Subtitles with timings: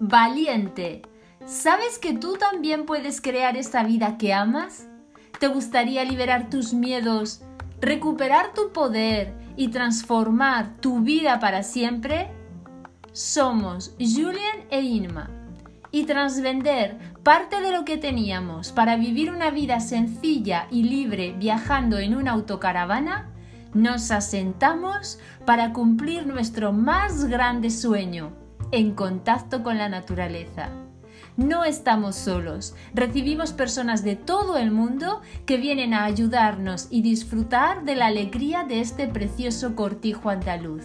[0.00, 1.02] Valiente.
[1.44, 4.88] ¿Sabes que tú también puedes crear esta vida que amas?
[5.38, 7.42] ¿Te gustaría liberar tus miedos,
[7.80, 12.30] recuperar tu poder y transformar tu vida para siempre?
[13.12, 15.30] Somos Julian e Inma
[15.92, 21.32] y tras vender parte de lo que teníamos para vivir una vida sencilla y libre
[21.38, 23.35] viajando en una autocaravana,
[23.76, 28.32] nos asentamos para cumplir nuestro más grande sueño,
[28.72, 30.70] en contacto con la naturaleza.
[31.36, 37.84] No estamos solos, recibimos personas de todo el mundo que vienen a ayudarnos y disfrutar
[37.84, 40.84] de la alegría de este precioso cortijo andaluz.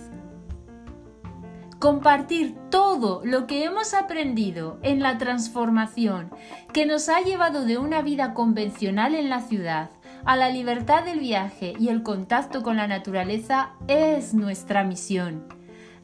[1.79, 6.29] Compartir todo lo que hemos aprendido en la transformación
[6.73, 9.89] que nos ha llevado de una vida convencional en la ciudad
[10.25, 15.43] a la libertad del viaje y el contacto con la naturaleza es nuestra misión.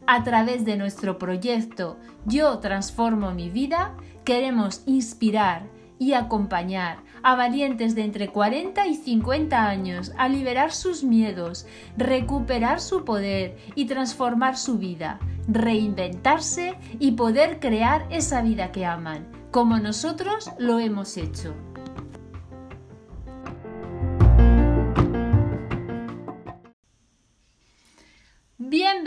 [0.05, 5.63] A través de nuestro proyecto Yo transformo mi vida, queremos inspirar
[5.99, 11.65] y acompañar a valientes de entre 40 y 50 años a liberar sus miedos,
[11.97, 19.27] recuperar su poder y transformar su vida, reinventarse y poder crear esa vida que aman,
[19.51, 21.53] como nosotros lo hemos hecho.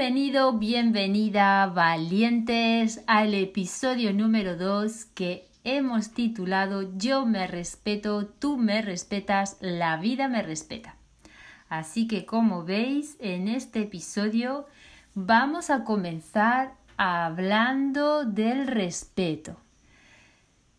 [0.01, 8.81] Bienvenido, bienvenida, valientes, al episodio número 2 que hemos titulado Yo me respeto, tú me
[8.81, 10.97] respetas, la vida me respeta.
[11.69, 14.67] Así que como veis, en este episodio
[15.15, 19.59] vamos a comenzar hablando del respeto.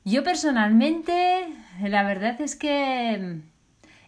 [0.03, 1.47] Yo personalmente,
[1.79, 3.39] la verdad es que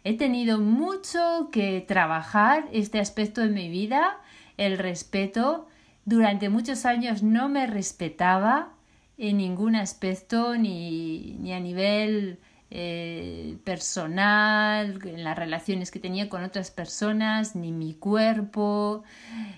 [0.03, 4.17] he tenido mucho que trabajar este aspecto en mi vida
[4.57, 5.67] el respeto.
[6.05, 8.73] Durante muchos años no me respetaba
[9.17, 12.39] en ningún aspecto, ni, ni a nivel
[12.72, 19.03] eh, personal, en las relaciones que tenía con otras personas, ni mi cuerpo,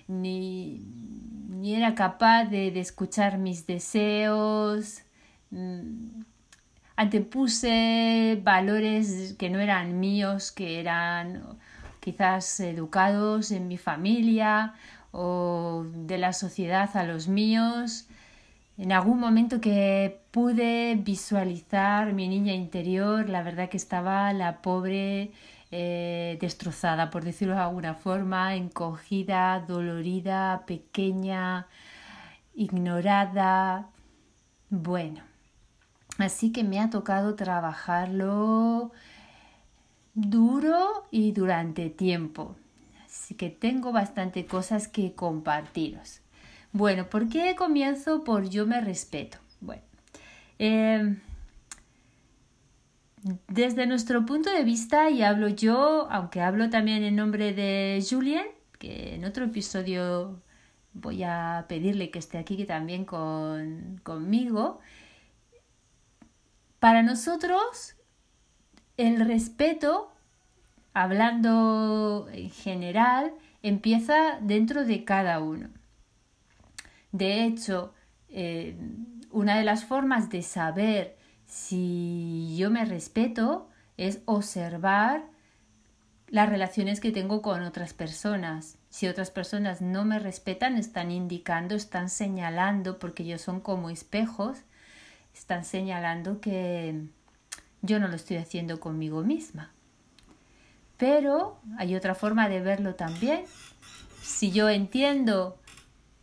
[0.06, 0.84] ni,
[1.48, 5.02] ni era capaz de, de, escuchar mis deseos.
[5.50, 6.22] Mm,
[6.96, 11.58] antepuse valores que no eran míos, que eran
[12.06, 14.74] quizás educados en mi familia
[15.10, 18.06] o de la sociedad a los míos.
[18.78, 25.32] En algún momento que pude visualizar mi niña interior, la verdad que estaba la pobre
[25.72, 31.66] eh, destrozada, por decirlo de alguna forma, encogida, dolorida, pequeña,
[32.54, 33.88] ignorada.
[34.70, 35.22] Bueno,
[36.18, 38.92] así que me ha tocado trabajarlo
[40.16, 42.56] duro y durante tiempo.
[43.04, 46.22] Así que tengo bastante cosas que compartiros.
[46.72, 49.38] Bueno, ¿por qué comienzo por yo me respeto?
[49.60, 49.82] Bueno,
[50.58, 51.20] em,
[53.48, 58.46] desde nuestro punto de vista, y hablo yo, aunque hablo también en nombre de Julien,
[58.78, 60.40] que en otro episodio
[60.94, 64.80] voy a pedirle que esté aquí también con, conmigo,
[66.78, 67.95] para nosotros
[68.96, 70.12] el respeto,
[70.94, 75.68] hablando en general, empieza dentro de cada uno.
[77.12, 77.92] De hecho,
[78.28, 78.76] eh,
[79.30, 85.24] una de las formas de saber si yo me respeto es observar
[86.28, 88.78] las relaciones que tengo con otras personas.
[88.88, 94.58] Si otras personas no me respetan, están indicando, están señalando, porque ellos son como espejos,
[95.34, 97.06] están señalando que,
[97.82, 99.72] yo no lo estoy haciendo conmigo misma.
[100.96, 103.44] Pero hay otra forma de verlo también.
[104.22, 105.58] Si yo entiendo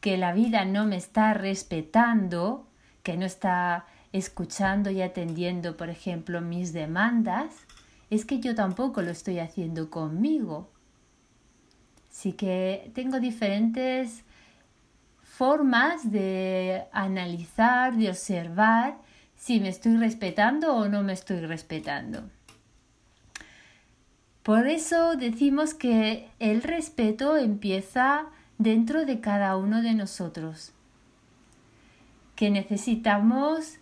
[0.01, 2.67] que la vida no me está respetando,
[3.03, 7.53] que no está escuchando y atendiendo, por ejemplo, mis demandas,
[8.09, 10.69] es que yo tampoco lo estoy haciendo conmigo.
[12.11, 14.23] Así que tengo diferentes
[15.21, 18.97] formas de analizar, de observar
[19.43, 22.23] si me estoy respetando o no me estoy respetando.
[24.41, 30.71] Por eso decimos que el respeto empieza dentro de cada uno de nosotros,
[32.37, 33.79] que necesitamos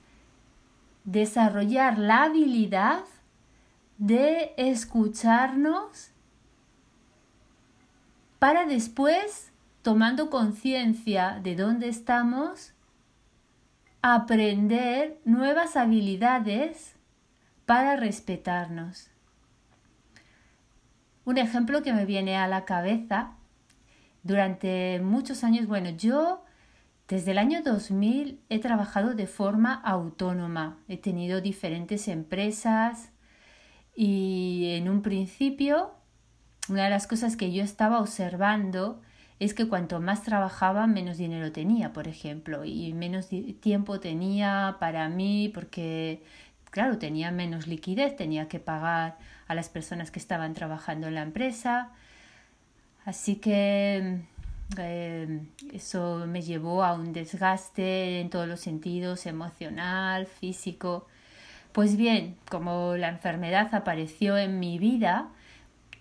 [1.04, 3.04] desarrollar la habilidad
[4.00, 6.10] de escucharnos
[8.40, 9.52] para después,
[9.84, 12.71] tomando conciencia de dónde estamos,
[14.02, 16.96] aprender nuevas habilidades
[17.66, 19.10] para respetarnos.
[21.24, 23.36] Un ejemplo que me viene a la cabeza
[24.24, 26.44] durante muchos años, bueno, yo
[27.08, 33.12] desde el año 2000 he trabajado de forma autónoma, he tenido diferentes empresas
[33.96, 35.94] y en un principio
[36.70, 39.02] una de las cosas que yo estaba observando
[39.42, 43.28] es que cuanto más trabajaba, menos dinero tenía, por ejemplo, y menos
[43.60, 46.22] tiempo tenía para mí porque,
[46.70, 49.18] claro, tenía menos liquidez, tenía que pagar
[49.48, 51.90] a las personas que estaban trabajando en la empresa.
[53.04, 54.22] Así que
[54.78, 55.40] eh,
[55.74, 61.08] eso me llevó a un desgaste en todos los sentidos, emocional, físico.
[61.72, 65.30] Pues bien, como la enfermedad apareció en mi vida,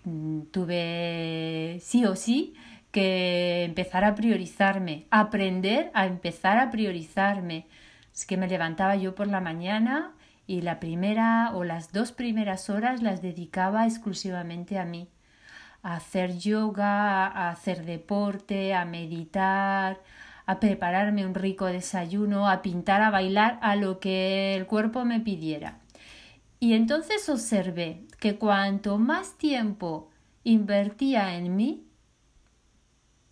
[0.03, 2.53] mm, tuve sí o sí
[2.91, 7.67] que empezar a priorizarme, aprender a empezar a priorizarme.
[8.13, 10.13] Es que me levantaba yo por la mañana
[10.47, 15.07] y la primera o las dos primeras horas las dedicaba exclusivamente a mí,
[15.81, 20.01] a hacer yoga, a hacer deporte, a meditar,
[20.45, 25.21] a prepararme un rico desayuno, a pintar, a bailar, a lo que el cuerpo me
[25.21, 25.79] pidiera.
[26.59, 30.09] Y entonces observé que cuanto más tiempo
[30.43, 31.85] invertía en mí,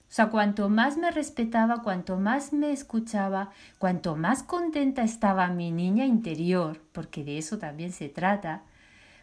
[0.10, 5.72] o sea, cuanto más me respetaba, cuanto más me escuchaba, cuanto más contenta estaba mi
[5.72, 8.64] niña interior, porque de eso también se trata,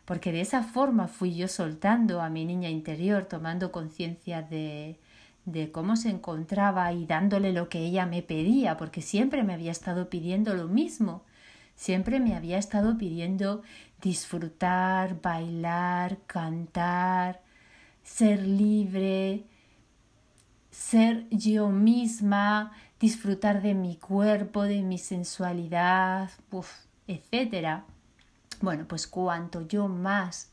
[0.05, 5.01] porque de esa forma fui yo soltando a mi niña interior, tomando conciencia de,
[5.45, 9.73] de cómo se encontraba y dándole lo que ella me pedía, porque siempre me había
[9.73, 11.25] estado pidiendo lo mismo,
[11.75, 13.63] siempre me había estado pidiendo
[14.01, 17.43] disfrutar, bailar, cantar,
[18.05, 19.47] ser libre,
[20.77, 22.71] ser yo misma,
[23.01, 26.31] disfrutar de mi cuerpo, de mi sensualidad,
[27.09, 27.83] etc.
[28.61, 30.51] Bueno, pues cuanto yo más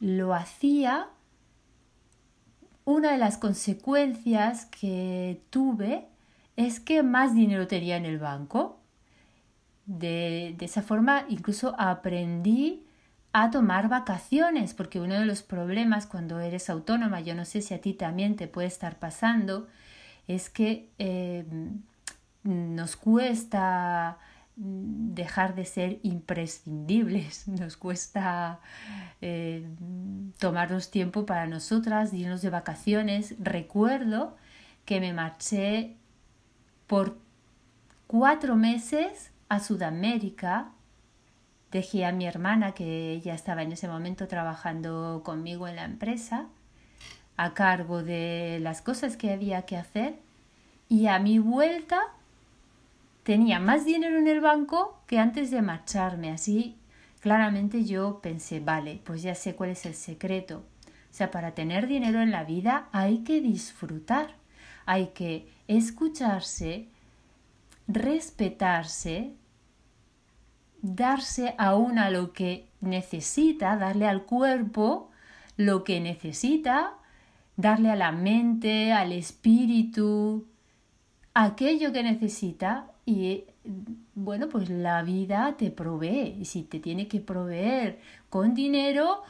[0.00, 1.08] lo hacía,
[2.84, 6.06] una de las consecuencias que tuve
[6.56, 8.78] es que más dinero tenía en el banco.
[9.86, 12.85] De, de esa forma incluso aprendí
[13.38, 17.74] a tomar vacaciones, porque uno de los problemas cuando eres autónoma, yo no sé si
[17.74, 19.68] a ti también te puede estar pasando,
[20.26, 21.44] es que eh,
[22.44, 24.16] nos cuesta
[24.56, 28.60] dejar de ser imprescindibles, nos cuesta
[29.20, 29.68] eh,
[30.38, 33.34] tomarnos tiempo para nosotras, irnos de vacaciones.
[33.38, 34.34] Recuerdo
[34.86, 35.94] que me marché
[36.86, 37.18] por
[38.06, 40.70] cuatro meses a Sudamérica
[41.76, 46.46] Dejé a mi hermana, que ella estaba en ese momento trabajando conmigo en la empresa,
[47.36, 50.14] a cargo de las cosas que había que hacer
[50.88, 52.00] y a mi vuelta
[53.24, 56.30] tenía más dinero en el banco que antes de marcharme.
[56.30, 56.76] Así
[57.20, 60.64] claramente yo pensé, vale, pues ya sé cuál es el secreto.
[61.10, 64.34] O sea, para tener dinero en la vida hay que disfrutar,
[64.86, 66.86] hay que escucharse,
[67.86, 69.34] respetarse,
[70.82, 75.10] darse a una lo que necesita, darle al cuerpo
[75.56, 76.94] lo que necesita,
[77.56, 80.46] darle a la mente, al espíritu,
[81.34, 83.44] aquello que necesita y
[84.14, 86.44] bueno, pues la vida te provee.
[86.44, 88.00] Si te tiene que proveer
[88.30, 89.22] con dinero,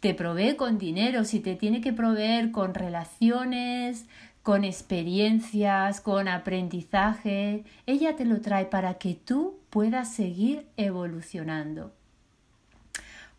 [0.00, 1.24] te provee con dinero.
[1.24, 4.06] Si te tiene que proveer con relaciones,
[4.42, 11.92] con experiencias, con aprendizaje, ella te lo trae para que tú puedas seguir evolucionando.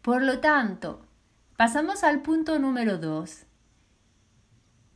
[0.02, 1.06] Por lo tanto,
[1.58, 3.44] pasamos al punto número dos.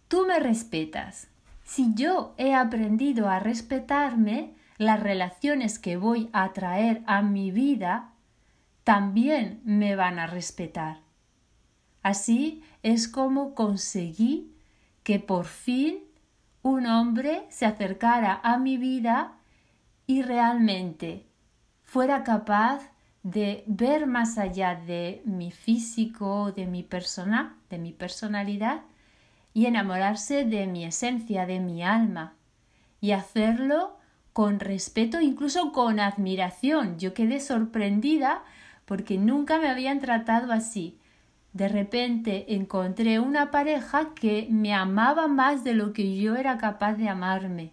[0.07, 1.27] Tú me respetas.
[1.63, 8.11] Si yo he aprendido a respetarme, las relaciones que voy a traer a mi vida
[8.83, 10.99] también me van a respetar.
[12.03, 14.54] Así es como conseguí
[15.05, 15.99] que por fin
[16.63, 19.33] un hombre se acercara a mi vida
[20.07, 21.27] y realmente
[21.83, 22.89] fuera capaz
[23.21, 28.81] de ver más allá de mi físico, de mi persona, de mi personalidad
[29.53, 32.33] y enamorarse de mi esencia, de mi alma
[32.99, 33.97] y hacerlo
[34.33, 36.97] con respeto, incluso con admiración.
[36.97, 38.43] Yo quedé sorprendida
[38.85, 40.97] porque nunca me habían tratado así
[41.55, 46.95] de repente encontré una pareja que me amaba más de lo que yo era capaz
[46.95, 47.71] de amarme,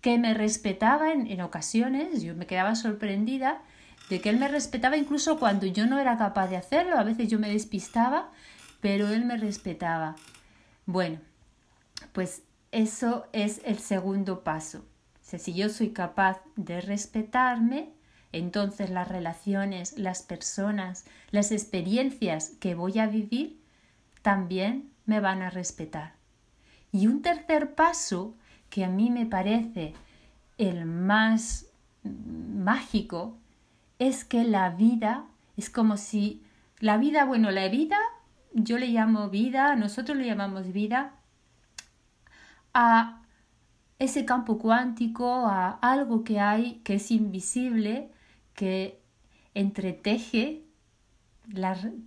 [0.00, 3.60] que me respetaba en, ocasiones, yo me quedaba sorprendida
[4.08, 7.26] de que él me respetaba incluso cuando yo no era capaz de hacerlo, a veces
[7.26, 8.30] yo me despistaba,
[8.80, 10.14] pero él me respetaba.
[10.86, 11.18] Bueno,
[12.12, 14.84] pues eso es el segundo paso.
[15.22, 17.90] si yo soy capaz de respetarme,
[18.32, 23.60] entonces las relaciones, las personas, las experiencias que voy a vivir
[24.22, 26.14] también me van a respetar.
[26.92, 28.34] Y un tercer paso
[28.70, 29.94] que a mí me parece
[30.58, 31.66] el más
[32.02, 33.36] mágico
[33.98, 35.24] es que la vida
[35.56, 36.42] es como si
[36.80, 37.98] la vida, bueno, la vida,
[38.52, 41.14] yo le llamo vida, nosotros le llamamos vida,
[42.74, 43.22] a
[43.98, 48.12] ese campo cuántico, a algo que hay que es invisible,
[48.58, 49.00] que
[49.54, 50.64] entreteje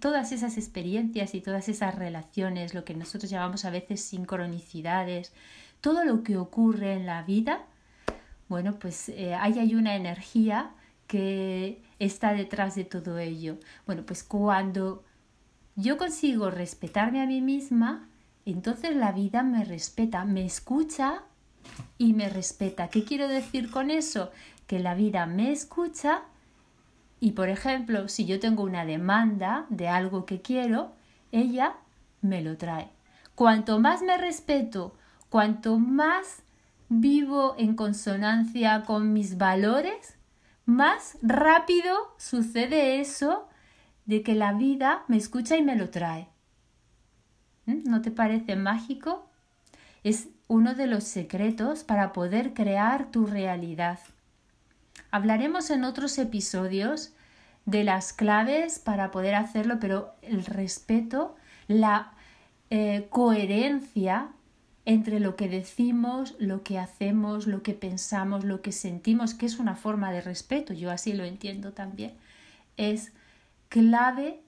[0.01, 5.31] todas esas experiencias y todas esas relaciones, lo que nosotros llamamos a veces sincronicidades,
[5.79, 7.63] todo lo que ocurre en la vida,
[8.49, 10.71] bueno, pues eh, ahí hay una energía
[11.07, 13.57] que está detrás de todo ello.
[13.85, 15.05] Bueno, pues cuando
[15.77, 18.09] yo consigo respetarme a mí misma,
[18.45, 21.23] entonces la vida me respeta, me escucha
[21.97, 22.89] y me respeta.
[22.89, 24.31] ¿Qué quiero decir con eso?
[24.67, 26.23] Que la vida me escucha
[27.21, 30.91] y, por ejemplo, si yo tengo una demanda de algo que quiero,
[31.31, 31.75] ella
[32.21, 32.89] me lo trae.
[33.35, 34.95] Cuanto más me respeto,
[35.29, 36.41] cuanto más
[36.89, 40.15] vivo en consonancia con mis valores,
[40.65, 43.47] más rápido sucede eso
[44.05, 46.27] de que la vida me escucha y me lo trae.
[47.67, 47.83] ¿Mm?
[47.85, 49.29] ¿No te parece mágico?
[50.03, 53.99] Es uno de los secretos para poder crear tu realidad.
[55.11, 57.13] Hablaremos en otros episodios
[57.65, 61.35] de las claves para poder hacerlo, pero el respeto,
[61.67, 62.13] la
[62.69, 64.29] eh, coherencia
[64.85, 69.59] entre lo que decimos, lo que hacemos, lo que pensamos, lo que sentimos, que es
[69.59, 72.13] una forma de respeto, yo así lo entiendo también,
[72.77, 73.11] es
[73.69, 74.41] clave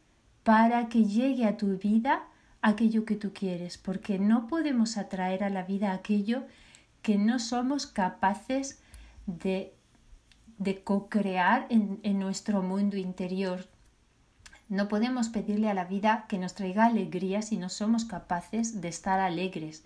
[0.43, 2.23] para que llegue a tu vida
[2.61, 6.43] aquello que tú quieres, porque no podemos atraer a la vida aquello
[7.01, 8.81] que no somos capaces
[9.27, 9.72] de,
[10.57, 13.67] de co-crear en, en nuestro mundo interior.
[14.69, 18.87] No podemos pedirle a la vida que nos traiga alegría si no somos capaces de
[18.87, 19.83] estar alegres.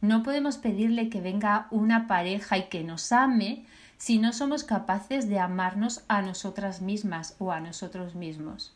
[0.00, 5.28] No podemos pedirle que venga una pareja y que nos ame si no somos capaces
[5.28, 8.74] de amarnos a nosotras mismas o a nosotros mismos.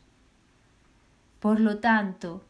[1.39, 2.43] Por lo tanto,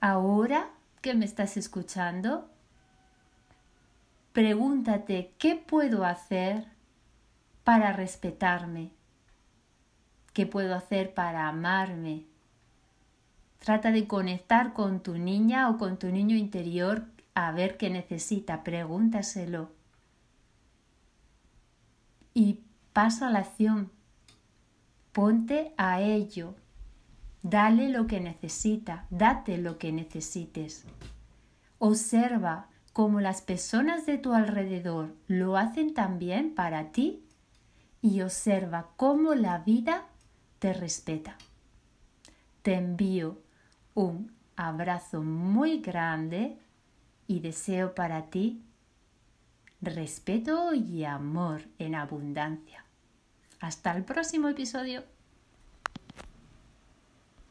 [0.00, 0.70] Ahora
[1.02, 2.48] que me estás escuchando,
[4.32, 6.66] pregúntate qué puedo hacer
[7.64, 8.90] para respetarme,
[10.32, 12.24] qué puedo hacer para amarme.
[13.58, 18.64] Trata de conectar con tu niña o con tu niño interior a ver qué necesita,
[18.64, 19.70] pregúntaselo.
[22.32, 22.60] Y
[22.92, 23.90] pasa a la acción,
[25.12, 26.54] ponte a ello.
[27.42, 30.84] Dale lo que necesita, date lo que necesites.
[31.78, 37.24] Observa cómo las personas de tu alrededor lo hacen también para ti
[38.02, 40.06] y observa cómo la vida
[40.58, 41.36] te respeta.
[42.62, 43.38] Te envío
[43.94, 46.58] un abrazo muy grande
[47.26, 48.62] y deseo para ti
[49.80, 52.84] respeto y amor en abundancia.
[53.60, 55.04] Hasta el próximo episodio.